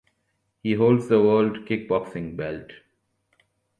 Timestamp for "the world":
1.09-1.57